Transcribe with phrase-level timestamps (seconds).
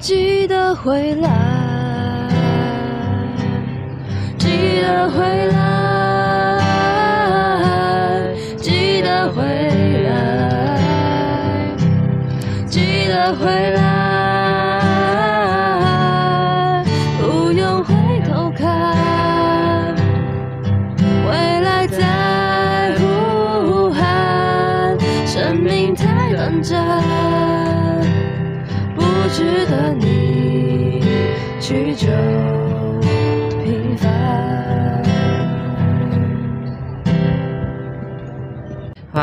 [0.00, 1.28] 记得回来，
[4.38, 5.57] 记得回来，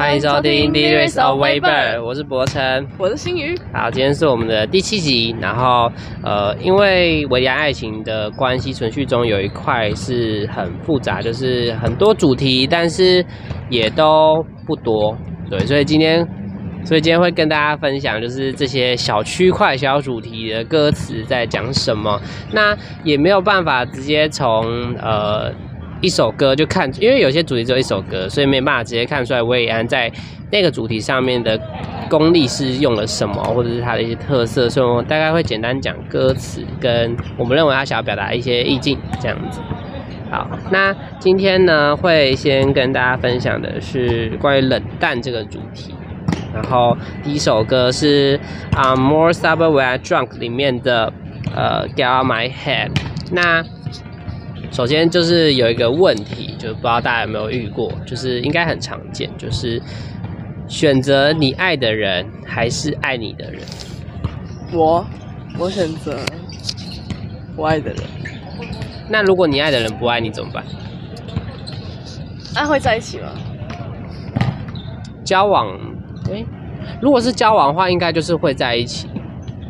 [0.05, 2.87] 欢迎收听《d r i s of Weber》，我是博成。
[2.99, 5.35] 我是新宇，好，今天是我们的第七集。
[5.41, 5.91] 然后，
[6.23, 13.25] 呃，因为维亚爱情的关系，存续中有一块是很复杂，就是很多主题，但是
[13.67, 15.17] 也都不多。
[15.49, 16.23] 对，所以今天。
[16.83, 22.21] 所以今天会跟大家分享，就是这些小区块、小主题的歌词在讲什么。
[22.53, 25.51] 那也没有办法直接从呃
[26.05, 30.11] 一首歌就看，因为有些主题只有一首歌，所以没办法直接看出来魏安在
[30.51, 31.59] 那个主题上面的
[32.07, 34.69] 功力是用了什么，或者是他的一些特色。
[34.69, 39.59] 所以我大概会简单讲歌词，跟我们认为他想要表达一些意境这样子。
[40.29, 45.95] 好，那今天呢会先跟大家分享的是关于冷淡这个主题。
[46.53, 48.39] 然后第一首歌是
[48.71, 51.11] 啊，More Sober When I Drunk 里面的
[51.55, 52.91] 呃，Get Out My Head。
[53.31, 53.63] 那
[54.75, 59.81] 首先就是有一个问题，就不知道大家有没有遇过，就是应该很常见，就是
[60.67, 63.61] 选择你爱的人还是爱你的人。
[64.73, 65.05] 我
[65.57, 66.19] 我选择
[67.55, 68.03] 我爱的人。
[69.07, 70.61] 那如果你爱的人不爱你怎么办？
[72.53, 73.29] 那会在一起吗？
[75.23, 75.69] 交往。
[76.29, 76.45] 诶，
[77.01, 79.07] 如果是交往的话，应该就是会在一起。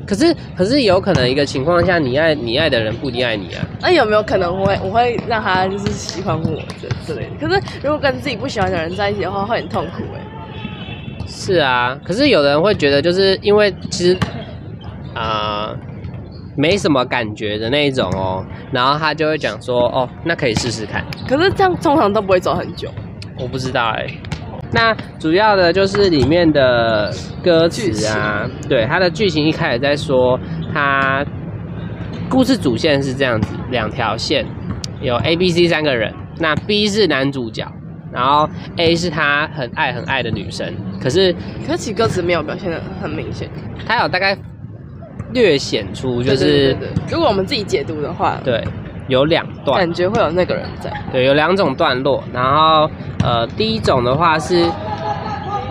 [0.05, 3.65] 可是，可是有可能一个情况下，你爱你爱的人不一定爱你啊。
[3.81, 7.47] 那有没有可能会我会让他就是喜欢我这之类的？
[7.47, 10.21] 可是如果跟自己不喜欢的人在一起的话，会很痛苦哎。
[11.27, 14.17] 是啊，可是有人会觉得，就是因为其实
[15.13, 15.75] 啊
[16.55, 21.03] 没什么感觉的那一种哦，然后他就会讲说，哦，那可以试试看。
[21.27, 22.89] 可是这样通常都不会走很久。
[23.39, 24.07] 我不知道哎。
[24.75, 27.09] 那主要的就是里面的
[27.41, 30.37] 歌词啊，对它的剧情一开始在说，
[30.73, 31.25] 它
[32.29, 34.45] 故事主线是这样子，两条线，
[34.99, 37.65] 有 A、B、C 三个人，那 B 是男主角，
[38.11, 40.69] 然后 A 是他很爱很爱的女生，
[41.01, 41.33] 可是
[41.65, 43.49] 可是其歌词没有表现的很明显，
[43.87, 44.37] 它有大概
[45.31, 46.75] 略显出就是，
[47.09, 48.61] 如果我们自己解读的话，对。
[49.07, 50.91] 有两段，感觉会有那个人在。
[51.11, 52.23] 对，有两种段落。
[52.33, 52.89] 然后，
[53.23, 54.65] 呃，第一种的话是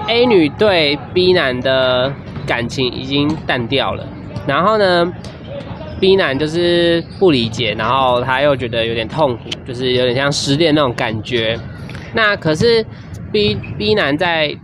[0.08, 2.12] A 女对 B 男的
[2.46, 4.06] 感情已经淡掉了。
[4.46, 5.12] 然后呢
[6.00, 11.58] ，B 男就是不理解，然后他又觉得有点痛苦，就是有点像失恋那种感觉。
[12.14, 12.84] 那可是
[13.32, 14.54] B B 男在。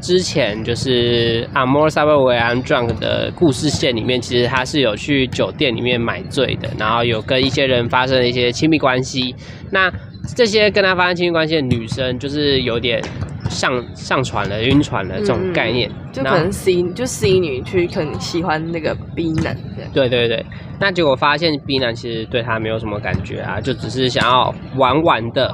[0.00, 9.34] 之前就是《Amor s a b e When Drunk》的故事线里面，其实他是有去酒店里面买醉的，然后有跟一些人发生一些亲密关系。
[9.70, 9.92] 那
[10.34, 13.02] 这些跟他发生亲密关系的女生，就是有点。
[13.50, 19.54] 上上船了，晕船了这种概念，就可能 C 就 C 女去可能喜欢那个 B 男，
[19.92, 20.46] 对对对，
[20.78, 25.52] 那结果发现 B 男其实对他没有什么感觉啊，就只是想要玩玩的，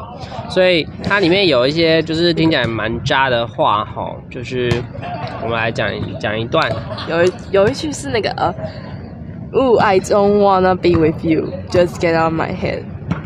[0.50, 4.70] 所以它里面有一些就是听起来蛮渣的话哈，就是
[5.42, 5.88] 我们来讲
[6.20, 6.70] 讲一段，
[7.08, 8.54] 有有一句是那个呃
[9.52, 12.82] ，Oh I don't wanna be with you, just get out my head，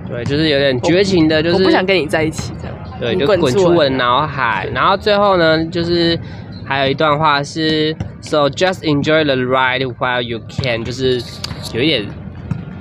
[0.09, 2.77] 对，就是有点绝情的，就是我不想跟你在一起这样。
[3.00, 4.69] 对，就滚出我的脑海。
[4.75, 6.19] 然后最后呢，就是
[6.66, 11.21] 还有一段话是，So just enjoy the ride while you can，就是
[11.72, 12.06] 有一点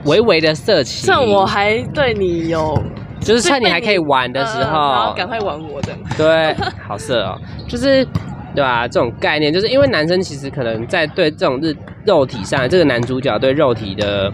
[0.04, 1.08] 微微的色情。
[1.08, 2.78] 趁我还对你有，
[3.22, 5.94] 就是趁你还可以玩的时候，赶快玩我的。
[6.18, 6.54] 对，
[6.86, 8.06] 好色哦，就是
[8.54, 8.88] 对吧？
[8.88, 11.74] 这种概念，就是因为男生其实可能在对这种日
[12.06, 14.30] 肉体上，这个男主角对肉体的。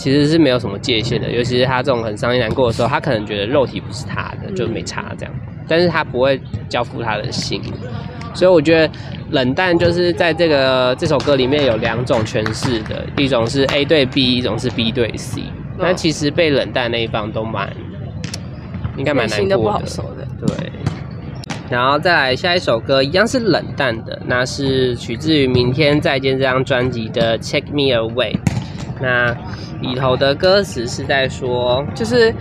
[0.00, 5.34] 其实是没有什么界限的，尤其是他这种很伤心难过的时候，他可能觉得肉体不是他的，就没差这样。
[5.68, 7.60] 但是他不会交付他的心，
[8.32, 8.90] 所以我觉得
[9.28, 15.42] 冷淡就是在这个这首歌里面有两种诠释的，一种是 A 对 B，一种是 B 对 C。
[15.76, 17.70] 那其实被冷淡那一方都蛮
[18.96, 19.86] 应该蛮难过的，
[20.46, 20.72] 对。
[21.68, 28.32] 然后再来下一首歌，一样是冷淡的，那是取自于《明天再见》这张专辑的《Take Me Away》。
[29.00, 29.34] 那
[29.80, 32.34] 里头的歌词是在说，就是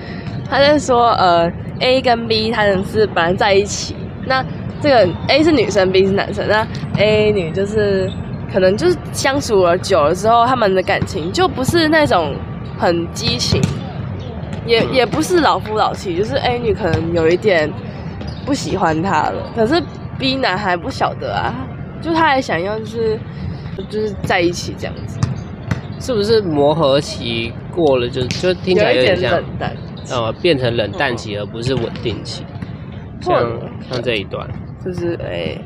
[0.49, 3.95] 他在说，呃，A 跟 B 他们是本来在一起，
[4.25, 4.43] 那
[4.81, 6.67] 这个 A 是女生，B 是男生，那
[6.97, 8.09] A 女就是
[8.51, 12.35] 可能就是相处了久了之后，他们的感情就不是那种
[12.77, 13.61] 很激情，
[14.65, 17.71] 也也不是老夫老妻，就是 A 女可能有一点
[18.45, 19.81] 不喜欢他了，可是
[20.17, 21.53] B 男还不晓得啊，
[22.01, 23.19] 就他还想要就是
[23.89, 25.19] 就是在一起这样子，
[25.99, 29.77] 是不是磨合期过了就就听起来有点像点冷淡，
[30.11, 32.43] 呃变成冷淡期，而不是稳定期。
[33.21, 33.35] 像
[33.91, 34.47] 像这一段，
[34.83, 35.57] 就是哎、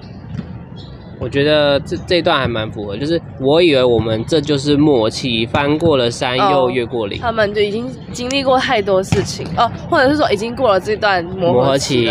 [1.20, 12.06] 我觉得这这一段还蛮符合，就是我以为我们这就是默契，翻过了山哦又越过岭，他们就已经经历过太多事情哦，或者是说已经过了这段磨合磨合期。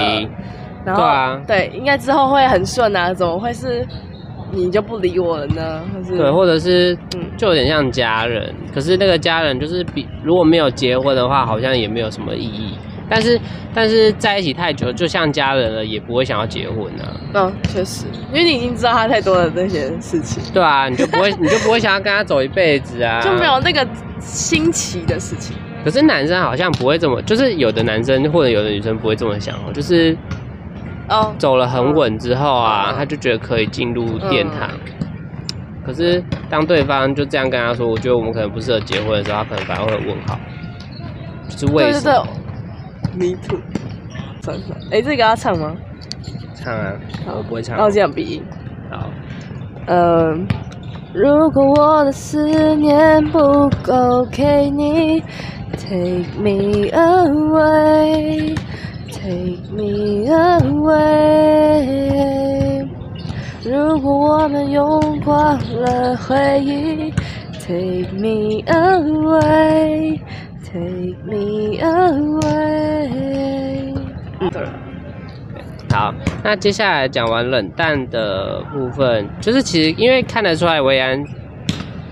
[0.84, 1.42] 然后对啊。
[1.46, 3.86] 对，应该之后会很顺啊，怎么会是
[4.52, 5.82] 你就不理我了呢？
[5.93, 12.75] 或是对，或者是嗯就有点像家人，可是那个家人就是比如果没有结婚的话，好像也没有什么意义。
[13.08, 13.38] 但是
[13.75, 23.87] 但是在一起太久，就像家人了，也不会想要结婚啊，嗯，确实，因为你已经知道他太多的那些事情，对啊，你就不会 你就不会想要跟他走一辈子啊，就没有那个
[24.19, 25.54] 新奇的事情。
[25.84, 30.16] 可是男生好像不会这么，就是有的男生或者有的女生不会这么想哦，就是
[31.08, 34.70] 哦，走了很稳之后啊，嗯他就觉得可以进入殿堂。
[35.84, 40.38] 可是当对方就这样跟他说，我觉得我们可能不适合结婚的时候，他可能反而会问号，
[41.49, 42.26] 就是为对对什么？
[43.19, 43.58] 对，Me too。
[44.43, 45.75] 算算，哎，这个要唱吗？
[46.54, 46.93] 唱啊，
[47.26, 47.84] 好我不会唱那。
[47.84, 48.43] 我这样比音。
[48.90, 49.10] 好，
[49.87, 50.46] 嗯，
[51.12, 55.20] 如果我的思念不够给你
[55.76, 56.88] ，Take me
[59.12, 61.82] Take me away。
[63.64, 67.12] 如果我们用光了回忆
[67.61, 70.17] ，Take me away，Take
[71.25, 73.12] me away。
[75.93, 76.12] 好，
[76.43, 81.23] 那接下来讲完冷淡的部分，就是其实因为看得出来维安，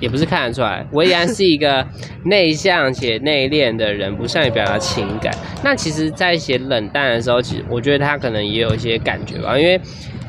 [0.00, 1.86] 也不是看得出来，维安是一个
[2.24, 5.32] 内向且内敛的人，不善于表达情感。
[5.62, 9.78] 那其实，在写冷淡的时候，其实我觉得他可能也有一些感觉吧，因为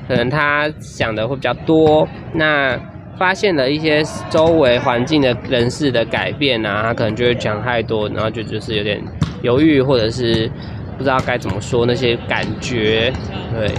[0.07, 2.77] 可能他想的会比较多，那
[3.17, 9.01] 发现了一些周围环境的人事的改变啊，他可能就会讲太多，然后就就是有点
[9.41, 10.51] 犹豫，或者是
[10.97, 13.13] 不知道该怎么说那些感觉。
[13.53, 13.69] 对，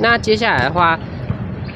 [0.00, 0.98] 那接下来的话，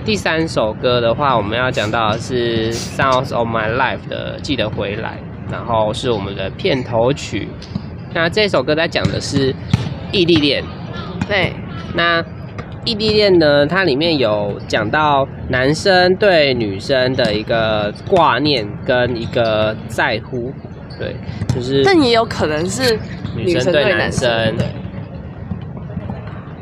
[0.07, 5.19] 第三首歌的话，我们要讲到的是《Sounds of My Life》的《记得回来》，
[5.53, 7.49] 然后是我们的片头曲。
[8.15, 9.53] 那这首歌在讲的是
[10.13, 10.63] 异地恋。
[11.27, 11.53] 对，
[11.93, 12.25] 那
[12.85, 20.53] 异地恋呢，它里面有讲到男生对女生的一个挂念跟一个在乎，
[21.01, 21.17] 对，
[21.53, 22.97] 就是但也有可能是
[23.35, 24.67] 女生对男生生，对。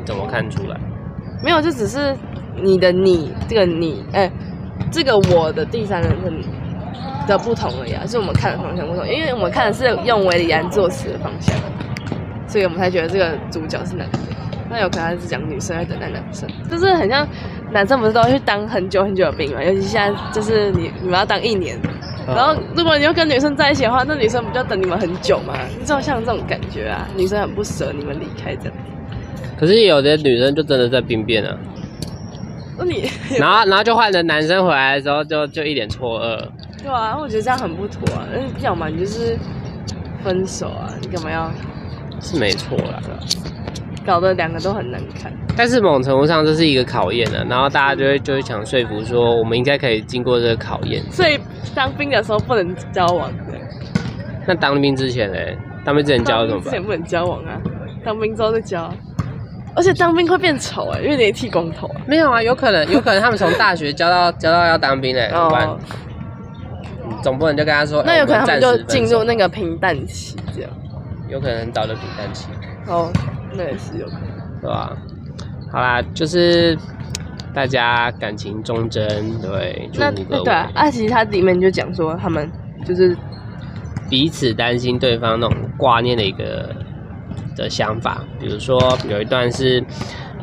[0.03, 0.75] 怎么看出来？
[1.43, 2.15] 没有，就只是
[2.61, 4.31] 你的你这个你，哎、
[4.91, 6.41] 这个我的第三人称
[7.27, 11.55] 的不同而已啊，是我们看的方向不同，因为我们看的是用维里安作词的方向，
[12.47, 14.21] 所以我们才觉得这个主角是男生。
[14.67, 17.27] 那有可能他是讲女生在等待男生，就是很像
[17.71, 21.79] 男生不是都要去当很久很久的兵嘛，尤其现在就是你你们要当一年，
[22.27, 25.53] 然后如果你要跟女生在一起的话，那女生不就要等你们很久吗？
[25.85, 28.73] 就像这种感觉啊，女生很不舍你们离开这样。
[29.57, 31.84] 可是有的女生就真的在兵变啊，那
[32.83, 36.37] 你 然后然后就换成男生回来的时候就就一脸错愕，
[36.83, 38.27] 对啊，我觉得这样很不妥啊。
[38.33, 39.37] 那要么你就是
[40.23, 41.51] 分手啊，你干嘛要
[42.19, 42.99] 是没错啦。
[44.05, 45.33] 搞得两个都很难看？
[45.57, 51.01] 但是某种程度上这是一个考验的，然后大家就会就会想说服说我们应该可以经过这个考验。
[51.11, 51.39] 所以
[51.73, 53.53] 当兵的时候不能交往的，
[54.45, 55.37] 那当兵之前呢，
[55.83, 56.83] 当兵之前交怎么办？
[56.83, 57.59] 不能交往啊，
[58.03, 58.87] 当兵之后再交。
[59.75, 62.01] 而且当兵会变丑哎、因为你剃光头啊。
[62.07, 65.67] 没有啊，有可能 有可能他们从大学教到教到要当兵嘞，怎么办？
[65.67, 65.77] 哦，
[67.21, 70.71] 总不能就跟他说，那有可能他们就进入那，个平淡期这样。
[71.27, 72.47] 有可能很早就平淡期，
[72.87, 73.11] 哦，
[73.53, 74.21] 那也是有可能。
[74.61, 74.95] 对吧？
[75.71, 76.77] 好啦，就是
[77.53, 79.07] 大家感情忠贞，
[79.41, 80.11] 对，祝那。
[80.11, 82.49] 对啊，啊，其实它里面就讲说他们
[82.85, 83.17] 就是
[84.09, 86.69] 彼此担心对方那种挂念的一个
[87.55, 88.23] 的想法。
[88.39, 89.83] 比如说有一段是，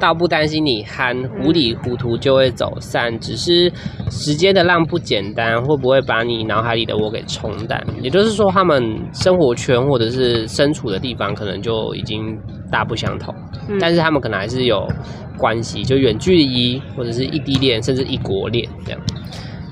[0.01, 3.71] 倒不担心你憨，糊里糊涂就会走散，只是
[4.11, 7.81] 时间的浪不简单，会不会把你脑海里的我给冲淡？
[8.03, 12.37] 也就是说，他们生活圈或者是身处的地方可能就已经
[12.71, 13.35] 大不相同，
[13.69, 14.89] 嗯但是他们可能还是有
[15.37, 19.01] 关系，就远距离或者是异地恋，甚至异国恋这样。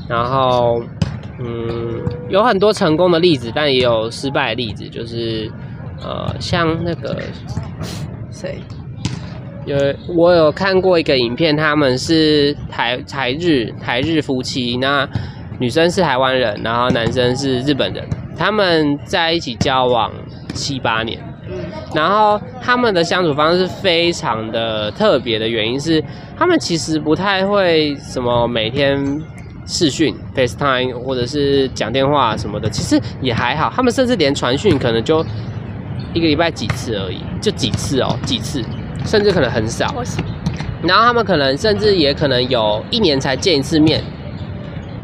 [0.08, 0.80] 然后，
[1.42, 5.50] 嗯，有很多成功的例子，但也有失败的例子，就是
[6.02, 7.22] 呃，像那个
[8.30, 8.58] 谁？
[9.66, 9.76] 有
[10.16, 15.06] 我有看过一个影片，他们是台台日台日夫妻，那
[15.58, 18.02] 女生是台湾人，然后男生是日本人，
[18.36, 20.10] 他们在一起交往
[20.54, 21.58] 七八年，嗯
[21.94, 26.02] 然后他们的相处方式非常的特别的原因是，
[26.38, 28.98] 他们其实不太会什么每天
[29.66, 33.70] 视讯 FaceTime 或者是讲电话什么的，其实也还好。
[33.76, 35.22] 他们甚至连传讯可能就
[36.12, 38.62] 一个礼拜几次而已，就几次哦，几次，
[39.04, 39.86] 甚至可能很少。
[40.82, 44.02] 然后他们可能甚至也可能有一年才见一次面，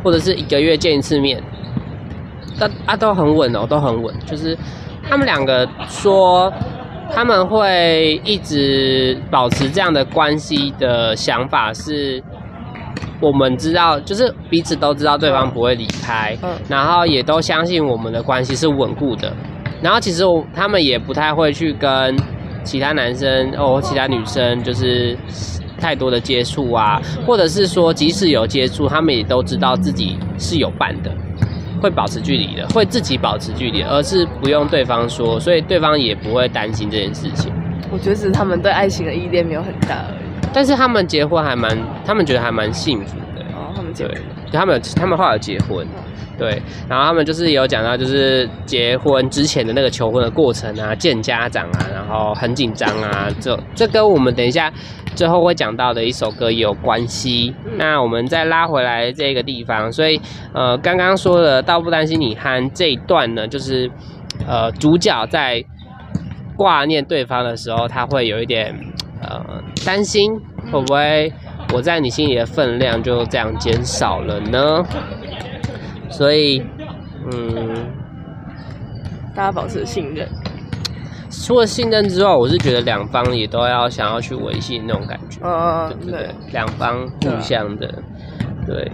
[0.03, 1.43] 或者是一个月见一次面，
[2.59, 4.15] 但啊都很稳哦，都很稳。
[4.25, 4.57] 就是
[5.09, 6.53] 他们两个说
[7.15, 12.23] 他们会一直保持这样的关系的想法是，
[13.21, 19.31] 我们知道，就是彼此都知道对方不会离开，嗯然后也都相信我们的关系是稳固的。
[19.87, 22.17] 然后其实我他们也不太会去跟
[22.65, 25.17] 其他男生哦，其他女生就是
[25.79, 31.13] 太多的接触啊，或者是说即使有接触，他们也都知道自己是有伴的，
[31.81, 37.53] 会保持距离的，会自己保持距离，而是不用对方说，所以对方也不会担心这件事情。
[37.89, 40.49] 我觉得只是他们对爱情的依恋没有很大而已。
[40.53, 43.43] 但是他们结婚还蛮，他们觉得还蛮幸福的。
[43.55, 44.15] 哦，他们结婚，
[44.53, 45.87] 他们他们后来结婚，
[46.39, 54.73] 对，然后他们就是有讲到就是结婚之前的那个求婚的过程啊，见家长啊，然后很紧张啊，这这跟我们等一下
[55.15, 57.55] 最后会讲到的一首歌也有关系。
[57.77, 60.21] 那我们再拉回来这个地方，所以
[60.53, 63.91] 呃，刚刚说的倒不担心你憨这一段呢，就是
[64.47, 65.65] 呃主角在
[66.57, 68.75] 挂念对方的时候，他会有一点
[69.23, 70.33] 呃担心，
[70.71, 71.33] 会不会
[71.73, 74.85] 我在你心里的分量就这样减少了呢？
[76.09, 76.65] 所以，
[77.31, 77.75] 嗯，
[79.35, 80.29] 大家保持信任。
[81.29, 86.35] 除了信任之外，我是觉得两方也都要想要去维系那种感觉，嗯对，不对对，？
[86.53, 87.87] 两方互相的，
[88.67, 88.91] 对。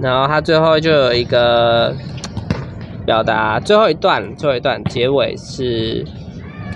[0.00, 1.94] 然后他最后就有一个
[3.04, 6.04] 表达，最后一段，最后一段结尾是。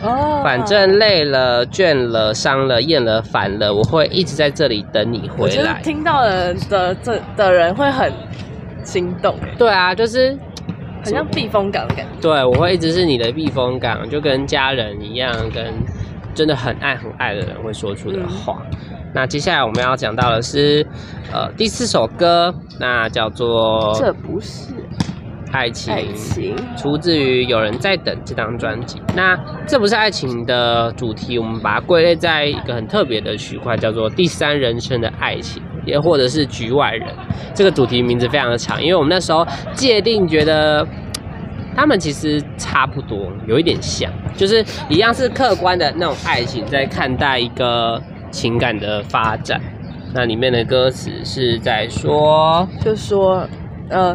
[0.02, 5.80] 哦反正累了、倦了、伤了、厌了、烦了，我会一直在这里等你我觉得回来。
[5.82, 8.12] 听到的的这的人会很
[8.82, 10.36] 心动，哎，对啊，就是
[11.04, 12.20] 很像避风港的感觉。
[12.20, 15.72] 对我会一直是你的避风港，就跟家人一样，跟
[16.34, 18.62] 真的很爱很爱的人会说出的话。
[19.14, 20.86] 那接下来我们要讲到的是，
[21.30, 24.72] 呃，第四首歌，那叫做这不是
[25.52, 25.94] 《爱情》。
[25.96, 29.00] 爱情，出自于《有人在等》这张专辑。
[29.14, 37.08] 那这不是爱情的主题，我们把它归类在一个很特别的区块，叫做第三人称的爱情，也或者是局外人。
[37.54, 40.86] 这个主题名字非常的长，因为我们那时候界定觉得。
[41.74, 47.98] 他们其实差不多，有一点像，就是一样是客观的那种爱情，在看待一个
[48.30, 49.58] 情感的发展。
[50.12, 53.48] 那里面的歌词是在说，就说，
[53.88, 54.14] 呃，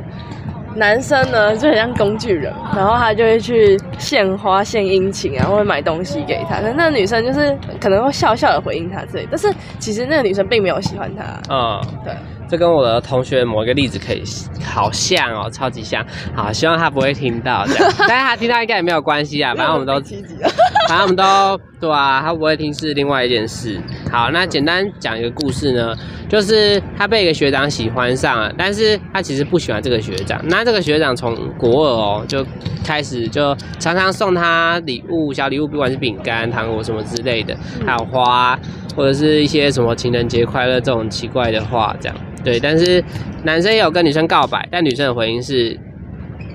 [0.77, 6.59] 男生呢就很像工具人，然后他就会去献花、献殷勤啊，或者买东西给他。
[6.59, 11.23] 那个女生就是可能会笑笑的回应他之类，但是其实那个女生并没有喜欢他。
[11.49, 12.13] 嗯，对，
[12.47, 14.23] 这跟我的同学某一个例子可以
[14.63, 16.05] 好像哦，超级像。
[16.35, 20.49] 好，希望他不会听到这样， 但是他听到应该也没有关系啊，反正我们都，积极啊。
[20.87, 23.79] 反正我们都对啊，他不会听是另外一件事。
[24.11, 25.93] 好，那简单讲一个故事呢，
[26.27, 30.41] 就是他被一个学长喜欢上了，但是他其实不喜欢这个学长。
[30.47, 32.45] 那这个学长从国二哦就
[32.83, 38.57] 开始就常常送他礼物，小礼物，不管是饼干、糖果什么之类的，还有花，
[38.95, 42.59] 或者是一些什么情人节快乐这种奇怪的话，这样对。
[42.59, 43.03] 但是
[43.43, 45.77] 男生也有跟女生告白，但女生的回应是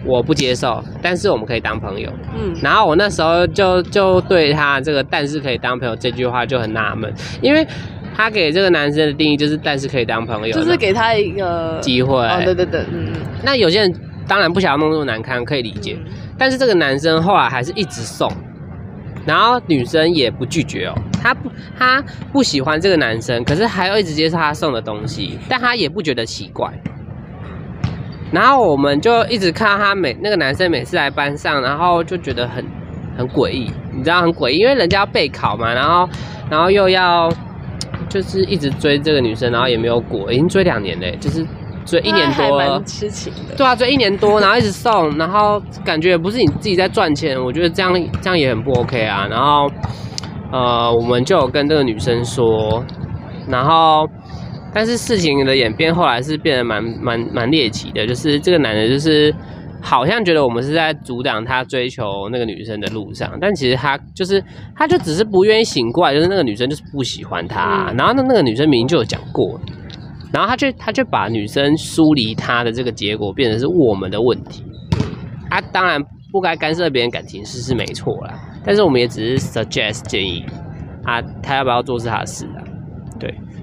[0.05, 2.11] 我不接受，但是我们可以当朋友。
[2.35, 7.67] 嗯，然后我那时候就就对他这个“但是可以当朋友”这句话就很纳闷，因为
[8.15, 12.17] 他给这个男生的定义就是“但是可以当朋友”，就是给他一个机会。
[12.17, 13.13] 哦，对对对，嗯，
[13.45, 13.95] 那有些人
[14.27, 15.97] 当然不想要弄那么难堪，可以理解。
[15.99, 18.29] 嗯但是这个男生后来还是一直送，
[19.25, 26.69] 然后女生也不拒绝哦，他不他不喜欢这个男生，可是还要一直接受他送的东西，但他也不觉得奇怪。
[28.33, 32.65] 然后我们就一直看到他每那个男生每次来班上，然后就觉得很
[33.17, 36.09] 很诡异，你知道很诡异，因为人家要备考嘛，然后
[36.51, 37.31] 然后又要
[38.09, 41.47] 就是一直追这个女生，然后也没有果，已经追两年嘞，就是
[41.85, 42.83] 追一年多了。
[42.85, 43.55] 痴情的。
[43.55, 49.27] 对啊，追一年多，然后一直送，然后感觉不是你自己在赚钱，我觉得这样这样也很不 OK 啊。
[49.29, 49.71] 然后
[50.51, 52.83] 呃，我们就有跟这个女生说，
[53.49, 54.07] 然后
[54.75, 59.35] 但是事情的演变后来是变得蛮蛮蛮猎奇的，就是这个男的就是
[59.81, 64.43] 好像觉得我们是在阻挡他追求那个女生的路上，但其实他就是
[64.75, 69.61] 他就只是不愿意醒过来，就是那个女生就是不喜欢他，嗯然后那那个女生明明就有讲过，
[70.33, 74.65] 然后他却他却把女生疏离他的这个结果变成是我们的问题。
[75.51, 76.03] 啊，当然
[76.33, 80.43] 不该干涉别人感情事是没错啦，但是我们也只是 suggest 建议
[81.05, 82.62] 啊，他要不要做是他的事啊。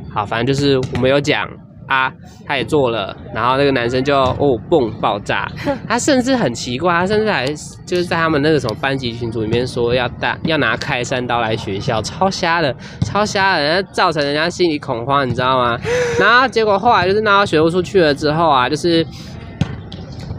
[0.10, 1.48] 对，好，反正就是我们有讲
[1.88, 2.12] 啊，
[2.46, 5.52] 他也做了，然后那个男生就哦蹦爆炸，
[5.88, 7.48] 他甚至很奇怪，他甚至还
[7.86, 15.80] 就是在他们那个什么班级群组里面说要带要拿开山刀来学校，超瞎的，超瞎的，人家造成人家心里恐慌，你知道吗？
[16.20, 19.06] 然后结果后来就是闹到学务处去了之后啊，就是。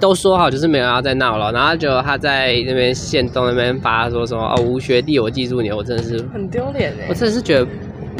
[0.00, 7.12] 都说好就是没有要再闹了，然后结果他在那边县东那边发说什么哦吴学弟我记住你，我真的是很丢脸哎我。
[7.12, 7.66] 真的是觉得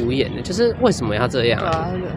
[0.02, 1.70] 无言的，就是为什么要这样啊？
[1.70, 2.08] 对啊，真的，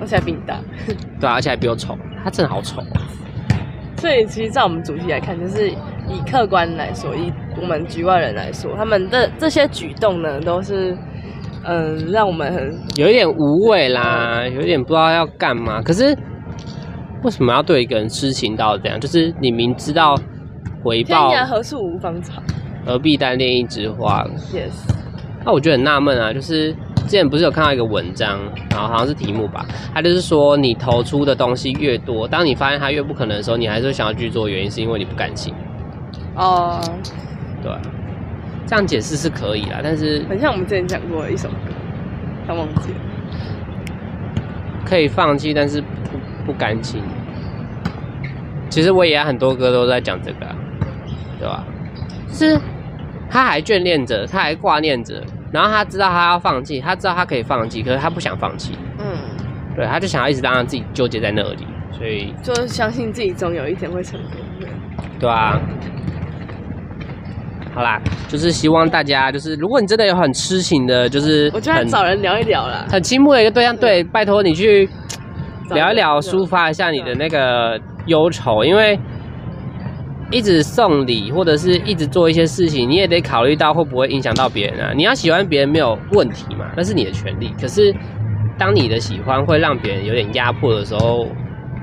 [0.00, 0.58] 而且还比你大。
[1.20, 2.82] 对啊，而且还比我丑，他真的好丑。
[3.98, 7.30] 所以其实，在我们主题来看，就是以客观来说，以
[7.60, 10.96] 我们局外人来说，他们的这些举动呢，都是
[11.64, 15.82] 嗯，让我们很有一点无畏啦，有一点不知道要干嘛。
[15.82, 16.16] 可是
[17.22, 18.98] 为什么要对一个人痴情到这样？
[18.98, 20.16] 就是你明知道
[20.82, 22.42] 回天报，涯何处无芳草。
[22.86, 24.72] 何必单恋一枝花？Yes，
[25.44, 26.74] 那我觉得很纳闷啊，就是
[27.10, 28.38] 之前不是有看到一个文章，
[28.70, 35.52] 然后好像是题目吧，他就是说你投出的东西越多，当你发现它越不可能的时候，你还是会想要去做，原因是因为你不甘心，
[36.36, 36.80] 哦、
[37.60, 37.80] 对啊
[38.64, 41.72] 这样解释是可以啦，但是很像我们之前讲过的一首歌，
[42.46, 42.98] 他忘记了。
[44.84, 47.02] 可以放弃，但是不不甘心。
[48.68, 50.56] 其实我也很多歌都在讲这个、啊，
[51.40, 51.64] 对吧？
[52.28, 52.56] 是
[53.28, 55.20] 他还眷恋着，他还挂念着，
[55.52, 59.04] 然后他知道他要放弃，他知道他可以放弃，可是他不想放弃，嗯，
[59.74, 64.40] 对，他就想要一直让自己纠结在那里，所以就相信自己总有一天会成功。
[64.60, 64.68] 的。
[65.18, 65.60] 对啊。
[67.72, 74.88] 好啦，就是希望大家，就是如果你真的有很痴情的，就是我觉得很找人聊一聊啦，很倾慕的一个对象，对，拜托你去
[75.70, 78.98] 聊一聊，抒发一下你的那个忧愁，因为
[80.30, 84.92] 一直送礼或者是一直做一些事情，你也得考虑到会不会影响到别人啊。
[84.94, 87.52] 你要喜欢别人没有问题嘛，那是你的权利。
[87.60, 87.94] 可是
[88.58, 91.26] 当你的喜欢会让别人有点压迫的时候，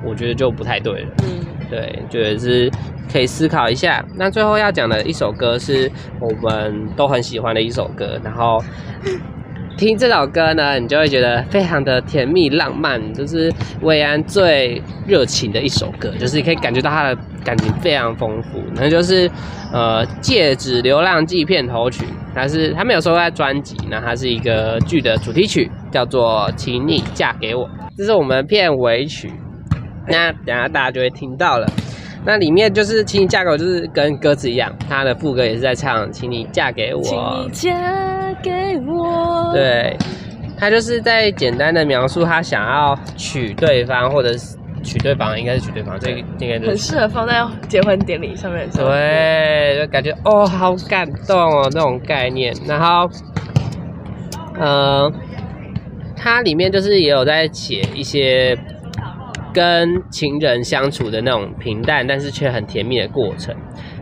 [0.06, 1.10] 我觉得就不太对了。
[1.24, 2.72] 嗯，对，觉得是
[3.12, 4.04] 可以思考一下。
[4.16, 8.64] 那最后要讲的一首歌是我们都很喜欢的一首歌，然后
[9.78, 18.60] 听这首歌呢，你就会觉得非常的甜蜜浪漫，就是魏安最热情的一首歌，就是你可以感觉到他的感情非常丰富。
[18.74, 19.30] 那就是
[19.72, 27.64] 呃《戒指流浪记》片头曲，它是它没有收在专辑，那它是一个剧的主题曲，叫做《请你嫁给我》，
[27.96, 29.32] 这是我们片尾曲。
[30.08, 31.68] 那等下大家就会听到了。
[32.26, 37.02] 那里面就是“请你嫁给我”，就是跟歌词一样，它的副歌也是在唱“请你嫁给我”。
[37.04, 39.96] 请你嫁给我。，对，
[40.58, 48.68] 他就是在简单的描述他想要娶对方，或者是娶对方，应该是娶对方，这个应该就是很适合放在结婚典礼上面。
[48.70, 52.54] 对，就感觉哦，好感动哦，那种概念。
[52.66, 53.10] 然后，
[54.60, 55.12] 呃，
[56.16, 58.58] 它里面就是也有在写一些
[59.54, 63.56] 跟情人相处的那种平淡，但是却很甜蜜的过程，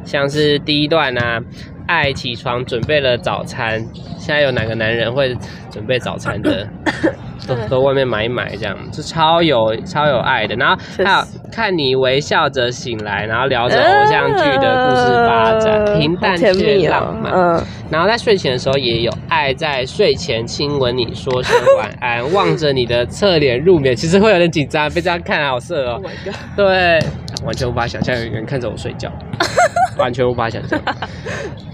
[0.03, 1.39] 像是第一段啊，
[1.87, 3.79] 爱起床准备了早餐，
[4.17, 5.35] 现在有哪个男人会
[5.71, 6.67] 准备早餐的？
[7.47, 10.55] 都都外面买一买，这样就超有超有爱的。
[10.55, 17.31] 然后还有看你微笑着醒来，然后聊着偶像剧的故事发展，呃平淡好甜却蜜哦浪漫。
[17.31, 23.95] 嗯，然后在睡前的时候也有爱，在睡前亲吻你，说声晚安，望着你的侧脸入眠。
[23.95, 26.11] 其实会有点紧张，被这样看好色哦 Oh。
[26.55, 26.99] 对，
[27.45, 29.12] 完全无法想象有人看着我睡觉，
[29.97, 30.79] 完全无法想象，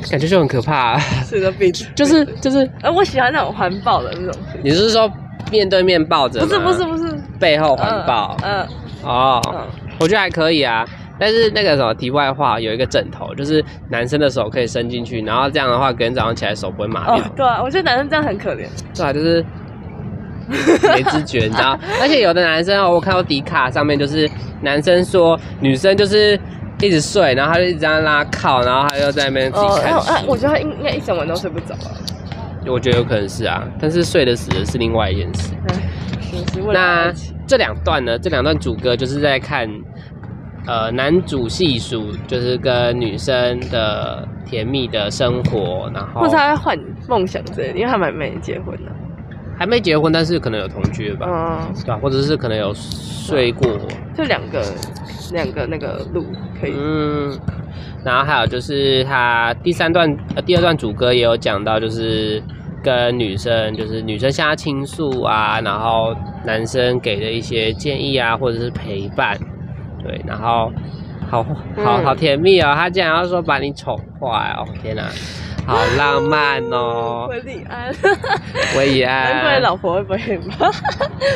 [0.09, 0.99] 感觉就很可怕、啊。
[1.25, 5.11] 是个病，就是就是，呃，我喜欢那种环抱的那种，你是说
[5.51, 6.41] 面对面抱着？
[6.41, 8.35] 不是不是不是，背后环抱。
[8.43, 8.67] 嗯
[9.03, 9.67] 哦，嗯
[9.99, 10.85] 我觉得还可以啊。
[11.19, 17.23] 但是那个什么题外话，有一个枕头，就是男生的手可以伸进去，然后这样的话，隔天早上起来手不会麻掉。
[17.23, 19.45] 哦，对啊，我觉得男生这样很可怜，对啊，就是
[20.93, 21.77] 没知觉，你知道？
[22.01, 24.29] 而且有的男生哦，我看到迪卡上面就是
[24.61, 26.39] 男生说女生就是
[26.81, 31.91] 一直睡，然后他就一直这样拉靠，然后他就在那边自己哦，看我觉得他应应该一整晚都睡不着啊，
[32.67, 35.53] 我觉得有可能是啊，但是睡的死的是另外一件事。
[35.69, 35.75] 哎，
[36.31, 37.13] 真是为了那
[37.47, 38.17] 这两段呢？
[38.19, 39.67] 这两段主歌就是在看，
[40.67, 46.77] 呃，男主细数就是跟女生的甜蜜的生活，然后或者他在幻
[47.09, 48.91] 梦想之类的，因为他们还没结婚呢，
[49.61, 53.77] 还没结婚，但是可能有同居了吧，嗯，对吧、或者是可能有睡过，
[54.17, 54.59] 就两个
[55.33, 56.25] 两个那个路
[56.59, 57.39] 可以，嗯，
[58.03, 62.41] 然后还有就是他第三段、呃第二段主歌也有讲到，就是
[62.83, 69.37] 跟女生，就是女生向他倾诉啊，然后男生给的一些建议啊，或者是陪伴，
[70.03, 70.71] 对，然后
[71.31, 75.03] 好好嗯好甜蜜哦，他竟然要说把你宠坏哦，天哪，
[75.65, 77.91] 好浪漫哦， 韦礼安，
[78.77, 80.67] 维怡安， 难怪老婆会不会骂？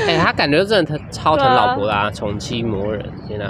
[0.08, 3.46] 哎、他感觉真的超疼老婆啦，宠妻魔人，天哪，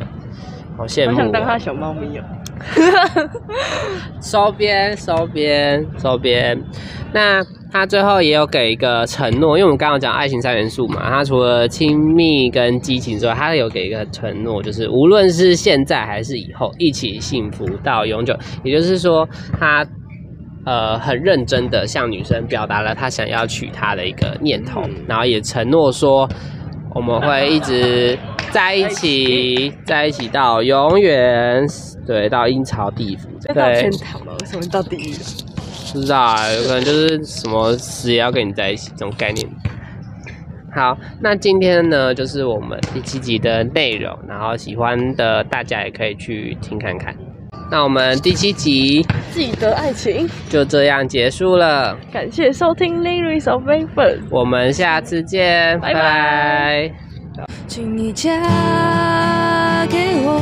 [0.77, 1.57] 好羡慕、我想当他哦。
[1.57, 2.23] 小猫咪哦。
[4.21, 6.61] 收编，收编，收编。
[7.13, 18.35] 那他最后也有给一个承诺，因为我们刚刚讲爱情三元素嘛，他除了亲密跟激情之外，他有给一个承诺，就是无论是现在还是以后，一起幸福到永久。
[18.63, 19.27] 也就是说，
[19.59, 19.85] 他
[20.65, 26.27] 呃很认真的向女生表达了他想要娶她的一个念头，嗯然后也承诺说
[26.95, 28.17] 我们会一直
[28.51, 31.67] 在一起，在一起到永远，
[32.07, 35.19] 对，到阴曹地府，对到天，堂吗，为什么到地狱了？
[35.91, 39.45] 不知道啊，有可能就是什么死也要跟你在一起这种概念。
[40.73, 47.13] 好，那今天呢，就是我们第七集的内容，然后喜欢的大家也可以去听看看。
[47.71, 49.05] 那我们第七集。
[49.33, 54.17] 记得爱情，就这样结束了，感谢收听《Lyrics of Maple》。
[54.29, 56.91] 我们下次见，拜拜。
[57.67, 58.31] 请你嫁
[59.89, 60.39] 给我，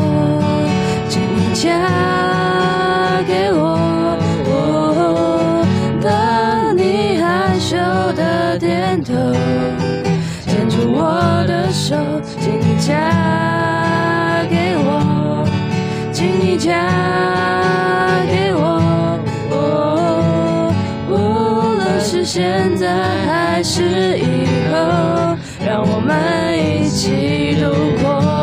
[1.09, 1.71] 请你嫁
[3.25, 3.75] 给我，
[4.45, 5.65] 我
[5.99, 7.75] 等你害羞
[8.13, 9.13] 的点头，
[10.45, 11.95] 牵住我的手，
[12.39, 12.93] 请你嫁
[16.63, 16.71] 嫁
[18.25, 19.19] 给我，
[21.09, 21.11] 无
[21.75, 22.87] 论是现在
[23.25, 27.69] 还是以后，让我们一起度
[28.01, 28.42] 过。